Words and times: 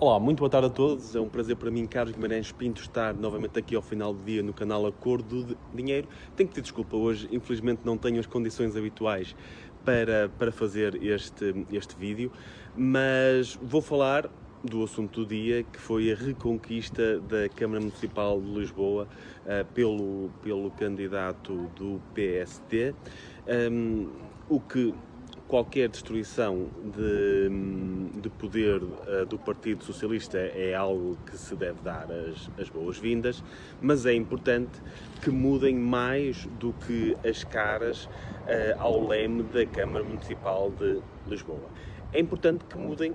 Olá, 0.00 0.20
muito 0.20 0.38
boa 0.38 0.48
tarde 0.48 0.68
a 0.68 0.70
todos. 0.70 1.16
É 1.16 1.20
um 1.20 1.28
prazer 1.28 1.56
para 1.56 1.72
mim, 1.72 1.84
Carlos 1.84 2.14
Guimarães 2.14 2.52
Pinto, 2.52 2.80
estar 2.80 3.12
novamente 3.14 3.58
aqui 3.58 3.74
ao 3.74 3.82
final 3.82 4.14
do 4.14 4.22
dia 4.22 4.44
no 4.44 4.52
canal 4.52 4.86
Acordo 4.86 5.42
de 5.42 5.56
Dinheiro. 5.74 6.06
Tenho 6.36 6.48
que 6.48 6.54
pedir 6.54 6.62
desculpa 6.62 6.96
hoje, 6.96 7.28
infelizmente 7.32 7.80
não 7.84 7.98
tenho 7.98 8.20
as 8.20 8.26
condições 8.26 8.76
habituais 8.76 9.34
para, 9.84 10.30
para 10.38 10.52
fazer 10.52 11.02
este, 11.02 11.66
este 11.72 11.96
vídeo, 11.96 12.30
mas 12.76 13.58
vou 13.60 13.82
falar 13.82 14.30
do 14.62 14.84
assunto 14.84 15.24
do 15.24 15.26
dia, 15.26 15.64
que 15.64 15.80
foi 15.80 16.12
a 16.12 16.14
reconquista 16.14 17.18
da 17.18 17.48
Câmara 17.48 17.80
Municipal 17.80 18.40
de 18.40 18.52
Lisboa 18.52 19.08
uh, 19.46 19.64
pelo, 19.74 20.30
pelo 20.44 20.70
candidato 20.70 21.68
do 21.74 22.00
PST, 22.14 22.94
um, 23.68 24.08
o 24.48 24.60
que 24.60 24.94
qualquer 25.48 25.88
destruição 25.88 26.68
de, 26.94 28.20
de 28.20 28.28
poder 28.28 28.82
uh, 28.82 29.26
do 29.26 29.38
Partido 29.38 29.82
Socialista 29.82 30.36
é 30.38 30.74
algo 30.74 31.16
que 31.26 31.36
se 31.36 31.56
deve 31.56 31.80
dar 31.82 32.06
as, 32.12 32.50
as 32.60 32.68
boas-vindas, 32.68 33.42
mas 33.80 34.04
é 34.04 34.12
importante 34.12 34.80
que 35.22 35.30
mudem 35.30 35.74
mais 35.74 36.44
do 36.60 36.74
que 36.86 37.16
as 37.26 37.42
caras 37.42 38.04
uh, 38.04 38.10
ao 38.78 39.08
leme 39.08 39.42
da 39.42 39.64
Câmara 39.64 40.04
Municipal 40.04 40.70
de 40.70 41.00
Lisboa. 41.26 41.70
É 42.12 42.20
importante 42.20 42.64
que 42.66 42.76
mudem 42.76 43.14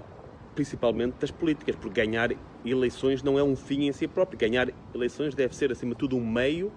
principalmente 0.56 1.16
das 1.20 1.32
políticas, 1.32 1.76
porque 1.76 2.06
ganhar 2.06 2.32
eleições 2.66 3.24
não 3.24 3.38
é 3.38 3.44
um 3.44 3.56
fim 3.56 3.88
em 3.88 3.92
si 3.92 4.08
próprio. 4.08 4.38
Ganhar 4.38 4.70
eleições 4.94 5.34
deve 5.34 5.56
ser, 5.56 5.72
acima 5.72 5.94
de 5.94 6.00
tudo, 6.00 6.16
um 6.16 6.26
meio 6.26 6.72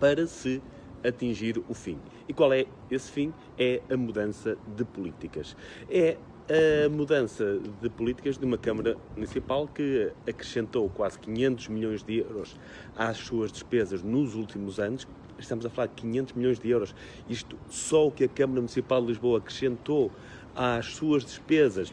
para 0.00 0.26
se 0.26 0.62
atingir 1.04 1.62
o 1.68 1.74
fim. 1.74 1.98
E 2.28 2.32
qual 2.32 2.52
é 2.52 2.66
esse 2.90 3.10
fim? 3.10 3.32
É 3.58 3.80
a 3.90 3.96
mudança 3.96 4.56
de 4.76 4.84
políticas. 4.84 5.56
É 5.90 6.16
a 6.48 6.88
mudança 6.88 7.58
de 7.82 7.88
políticas 7.90 8.38
de 8.38 8.44
uma 8.44 8.56
Câmara 8.56 8.96
Municipal 9.14 9.66
que 9.66 10.12
acrescentou 10.28 10.88
quase 10.88 11.18
500 11.18 11.68
milhões 11.68 12.02
de 12.02 12.18
euros 12.18 12.56
às 12.96 13.16
suas 13.16 13.50
despesas 13.50 14.02
nos 14.02 14.34
últimos 14.34 14.78
anos. 14.78 15.06
Estamos 15.38 15.66
a 15.66 15.70
falar 15.70 15.88
de 15.88 15.94
500 15.94 16.34
milhões 16.34 16.58
de 16.58 16.70
euros. 16.70 16.94
Isto 17.28 17.58
só 17.68 18.06
o 18.06 18.10
que 18.10 18.24
a 18.24 18.28
Câmara 18.28 18.60
Municipal 18.60 19.00
de 19.00 19.08
Lisboa 19.08 19.38
acrescentou 19.38 20.10
às 20.54 20.86
suas 20.86 21.24
despesas 21.24 21.92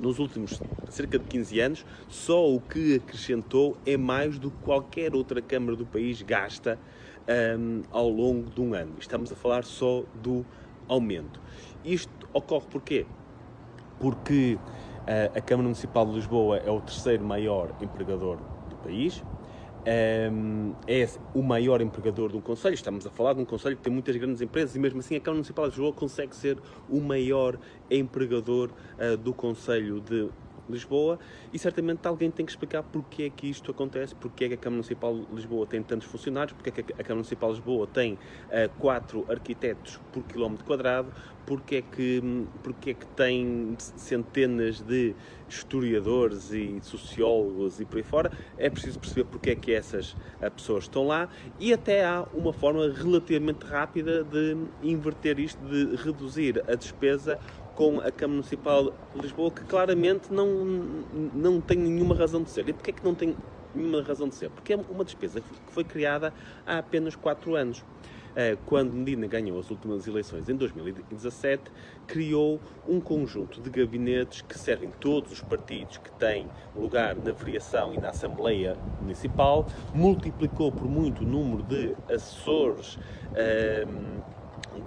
nos 0.00 0.18
últimos 0.18 0.58
cerca 0.88 1.18
de 1.18 1.24
15 1.26 1.60
anos, 1.60 1.86
só 2.08 2.50
o 2.50 2.60
que 2.60 2.96
acrescentou 2.96 3.76
é 3.86 3.96
mais 3.96 4.38
do 4.38 4.50
que 4.50 4.56
qualquer 4.62 5.14
outra 5.14 5.40
Câmara 5.42 5.76
do 5.76 5.84
país 5.84 6.22
gasta 6.22 6.78
um, 7.30 7.82
ao 7.90 8.08
longo 8.08 8.50
de 8.50 8.60
um 8.60 8.74
ano. 8.74 8.94
Estamos 8.98 9.30
a 9.32 9.36
falar 9.36 9.64
só 9.64 10.04
do 10.14 10.44
aumento. 10.88 11.40
Isto 11.84 12.10
ocorre 12.32 12.66
porquê? 12.70 13.06
Porque 13.98 14.58
uh, 15.00 15.38
a 15.38 15.40
Câmara 15.40 15.64
Municipal 15.64 16.06
de 16.06 16.12
Lisboa 16.12 16.58
é 16.58 16.70
o 16.70 16.80
terceiro 16.80 17.24
maior 17.24 17.74
empregador 17.80 18.38
do 18.68 18.76
país, 18.76 19.22
um, 20.32 20.74
é 20.86 21.08
o 21.34 21.42
maior 21.42 21.80
empregador 21.80 22.30
de 22.30 22.36
um 22.36 22.40
conselho. 22.40 22.74
Estamos 22.74 23.06
a 23.06 23.10
falar 23.10 23.34
de 23.34 23.40
um 23.40 23.44
conselho 23.44 23.76
que 23.76 23.82
tem 23.82 23.92
muitas 23.92 24.14
grandes 24.16 24.42
empresas 24.42 24.74
e 24.74 24.78
mesmo 24.78 25.00
assim 25.00 25.16
a 25.16 25.20
Câmara 25.20 25.36
Municipal 25.36 25.64
de 25.66 25.70
Lisboa 25.70 25.92
consegue 25.92 26.34
ser 26.34 26.58
o 26.88 27.00
maior 27.00 27.58
empregador 27.90 28.70
uh, 28.98 29.16
do 29.16 29.32
conselho 29.32 30.00
de 30.00 30.28
Lisboa 30.70 31.18
e 31.52 31.58
certamente 31.58 32.06
alguém 32.06 32.30
tem 32.30 32.44
que 32.44 32.52
explicar 32.52 32.82
porque 32.82 33.24
é 33.24 33.30
que 33.30 33.48
isto 33.48 33.70
acontece, 33.70 34.14
porque 34.14 34.44
é 34.44 34.48
que 34.48 34.54
a 34.54 34.58
Câmara 34.58 34.76
Municipal 34.76 35.18
de 35.18 35.34
Lisboa 35.34 35.66
tem 35.66 35.82
tantos 35.82 36.06
funcionários, 36.06 36.52
porque 36.52 36.70
é 36.70 36.72
que 36.72 36.92
a 36.92 37.02
Câmara 37.02 37.16
Municipal 37.16 37.50
de 37.50 37.56
Lisboa 37.56 37.86
tem 37.86 38.14
uh, 38.14 38.18
quatro 38.78 39.26
arquitetos 39.28 40.00
por 40.10 40.24
quilómetro 40.24 40.64
quadrado, 40.64 41.12
porque 41.44 41.76
é, 41.76 41.82
que, 41.82 42.22
porque 42.62 42.90
é 42.90 42.94
que 42.94 43.06
tem 43.06 43.76
centenas 43.80 44.80
de 44.80 45.16
historiadores 45.48 46.50
e 46.50 46.80
sociólogos 46.80 47.80
e 47.80 47.84
por 47.84 47.96
aí 47.96 48.04
fora, 48.04 48.30
é 48.56 48.70
preciso 48.70 49.00
perceber 49.00 49.24
porque 49.24 49.50
é 49.50 49.56
que 49.56 49.72
essas 49.72 50.12
uh, 50.40 50.50
pessoas 50.54 50.84
estão 50.84 51.06
lá 51.06 51.28
e 51.58 51.72
até 51.72 52.04
há 52.04 52.26
uma 52.32 52.52
forma 52.52 52.92
relativamente 52.92 53.64
rápida 53.64 54.22
de 54.22 54.56
inverter 54.80 55.40
isto, 55.40 55.64
de 55.64 55.96
reduzir 55.96 56.62
a 56.68 56.74
despesa 56.74 57.38
com 57.74 58.00
a 58.00 58.10
Câmara 58.10 58.36
Municipal 58.36 58.92
de 59.14 59.22
Lisboa, 59.22 59.50
que 59.50 59.64
claramente 59.64 60.32
não, 60.32 60.46
não 61.34 61.60
tem 61.60 61.78
nenhuma 61.78 62.14
razão 62.14 62.42
de 62.42 62.50
ser. 62.50 62.68
E 62.68 62.72
porquê 62.72 62.90
é 62.90 62.94
que 62.94 63.04
não 63.04 63.14
tem 63.14 63.36
nenhuma 63.74 64.02
razão 64.02 64.28
de 64.28 64.34
ser? 64.34 64.50
Porque 64.50 64.72
é 64.72 64.76
uma 64.76 65.04
despesa 65.04 65.40
que 65.40 65.48
foi 65.68 65.84
criada 65.84 66.32
há 66.66 66.78
apenas 66.78 67.14
4 67.16 67.54
anos. 67.54 67.84
Eh, 68.36 68.56
quando 68.64 68.92
Medina 68.92 69.26
ganhou 69.26 69.58
as 69.58 69.70
últimas 69.70 70.06
eleições 70.06 70.48
em 70.48 70.54
2017, 70.54 71.64
criou 72.06 72.60
um 72.88 73.00
conjunto 73.00 73.60
de 73.60 73.68
gabinetes 73.70 74.42
que 74.42 74.56
servem 74.56 74.90
todos 75.00 75.32
os 75.32 75.42
partidos 75.42 75.98
que 75.98 76.12
têm 76.12 76.48
lugar 76.76 77.16
na 77.16 77.32
variação 77.32 77.92
e 77.92 77.98
na 77.98 78.10
Assembleia 78.10 78.76
Municipal, 79.00 79.66
multiplicou 79.92 80.70
por 80.70 80.86
muito 80.86 81.24
o 81.24 81.26
número 81.26 81.62
de 81.64 81.96
assessores, 82.08 82.98
ehm, 83.34 84.22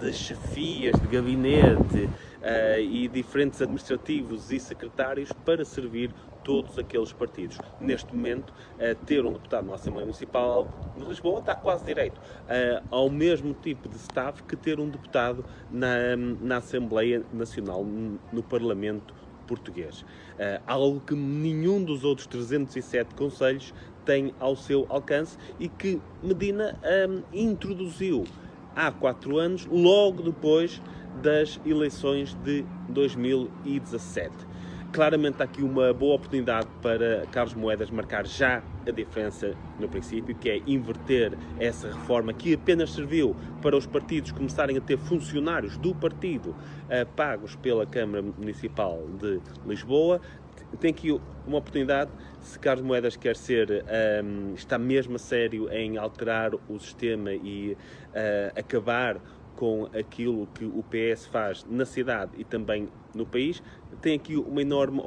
de 0.00 0.12
chefias 0.12 0.98
de 1.00 1.06
gabinete, 1.06 2.08
uh, 2.44 2.78
e 2.78 3.08
diferentes 3.08 3.60
administrativos 3.62 4.52
e 4.52 4.60
secretários 4.60 5.32
para 5.44 5.64
servir 5.64 6.10
todos 6.44 6.78
aqueles 6.78 7.10
partidos. 7.10 7.58
Neste 7.80 8.14
momento, 8.14 8.52
uh, 8.52 8.94
ter 9.06 9.24
um 9.24 9.32
deputado 9.32 9.66
na 9.66 9.74
Assembleia 9.74 10.04
Municipal 10.04 10.68
de 10.96 11.04
Lisboa 11.04 11.40
está 11.40 11.54
quase 11.54 11.84
direito 11.84 12.18
uh, 12.18 12.84
ao 12.90 13.08
mesmo 13.08 13.54
tipo 13.54 13.88
de 13.88 13.96
staff 13.96 14.42
que 14.42 14.56
ter 14.56 14.78
um 14.78 14.88
deputado 14.88 15.44
na, 15.70 16.16
na 16.16 16.58
Assembleia 16.58 17.22
Nacional, 17.32 17.84
no 17.84 18.42
Parlamento 18.42 19.14
português. 19.46 20.06
Algo 20.66 21.00
que 21.00 21.14
nenhum 21.14 21.84
dos 21.84 22.02
outros 22.02 22.26
307 22.26 23.14
conselhos 23.14 23.74
tem 24.02 24.34
ao 24.40 24.56
seu 24.56 24.86
alcance 24.88 25.36
e 25.60 25.68
que 25.68 26.00
Medina 26.22 26.80
introduziu 27.30 28.24
há 28.74 28.90
quatro 28.90 29.38
anos, 29.38 29.66
logo 29.66 30.22
depois 30.22 30.80
das 31.22 31.60
eleições 31.64 32.34
de 32.44 32.64
2017. 32.88 34.54
Claramente 34.94 35.42
há 35.42 35.44
aqui 35.44 35.60
uma 35.60 35.92
boa 35.92 36.14
oportunidade 36.14 36.68
para 36.80 37.26
Carlos 37.32 37.52
Moedas 37.54 37.90
marcar 37.90 38.24
já 38.24 38.62
a 38.86 38.90
diferença 38.92 39.52
no 39.80 39.88
princípio, 39.88 40.36
que 40.36 40.48
é 40.48 40.62
inverter 40.68 41.36
essa 41.58 41.88
reforma 41.88 42.32
que 42.32 42.54
apenas 42.54 42.92
serviu 42.92 43.34
para 43.60 43.76
os 43.76 43.86
partidos 43.86 44.30
começarem 44.30 44.76
a 44.76 44.80
ter 44.80 44.96
funcionários 44.96 45.76
do 45.76 45.92
partido 45.96 46.50
uh, 46.50 47.06
pagos 47.16 47.56
pela 47.56 47.84
Câmara 47.84 48.22
Municipal 48.22 49.04
de 49.18 49.40
Lisboa. 49.66 50.20
Tem 50.80 50.90
aqui 50.90 51.10
uma 51.46 51.58
oportunidade, 51.58 52.10
se 52.40 52.58
Carlos 52.58 52.84
Moedas 52.84 53.16
quer 53.16 53.36
ser, 53.36 53.84
um, 54.24 54.54
está 54.54 54.78
mesmo 54.78 55.16
a 55.16 55.18
sério 55.18 55.68
em 55.70 55.96
alterar 55.96 56.52
o 56.68 56.78
sistema 56.78 57.32
e 57.32 57.72
uh, 57.72 58.58
acabar 58.58 59.20
com 59.56 59.84
aquilo 59.86 60.46
que 60.48 60.64
o 60.64 60.82
PS 60.82 61.26
faz 61.26 61.64
na 61.64 61.84
cidade 61.84 62.32
e 62.36 62.44
também 62.44 62.88
no 63.14 63.24
país, 63.24 63.62
tem 64.00 64.16
aqui 64.16 64.36
uma 64.36 64.60
enorme 64.60 65.00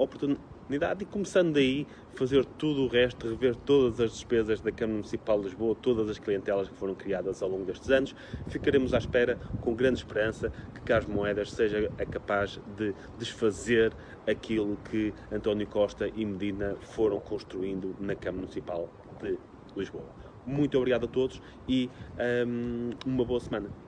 oportunidade 0.68 1.04
e 1.04 1.06
começando 1.06 1.54
daí 1.54 1.88
fazer 2.14 2.44
tudo 2.44 2.84
o 2.84 2.88
resto, 2.88 3.30
rever 3.30 3.56
todas 3.56 4.02
as 4.02 4.12
despesas 4.12 4.60
da 4.60 4.70
Câmara 4.70 4.98
Municipal 4.98 5.40
de 5.40 5.46
Lisboa, 5.46 5.74
todas 5.82 6.10
as 6.10 6.20
clientelas 6.20 6.68
que 6.68 6.76
foram 6.76 6.94
criadas 6.94 7.42
ao 7.42 7.50
longo 7.50 7.64
destes 7.64 7.90
anos, 7.90 8.14
ficaremos 8.48 8.94
à 8.94 8.98
espera 8.98 9.40
com 9.62 9.74
grande 9.74 10.00
esperança 10.00 10.52
que 10.74 10.82
Carlos 10.82 11.08
Moedas 11.08 11.54
seja 11.54 11.90
capaz 12.12 12.60
de 12.78 12.94
desfazer 13.18 13.94
aquilo 14.28 14.78
que 14.92 15.14
António 15.32 15.68
Costa 15.68 16.10
e 16.14 16.26
Medina 16.26 16.76
foram 16.82 17.20
construindo 17.22 17.96
na 17.98 18.16
Câmara 18.16 18.42
Municipal 18.42 18.90
de 19.22 19.38
Lisboa. 19.76 20.10
Muito 20.46 20.78
obrigado 20.78 21.06
a 21.06 21.08
todos 21.08 21.42
e 21.68 21.90
um, 22.46 22.90
uma 23.06 23.24
boa 23.24 23.40
semana. 23.40 23.87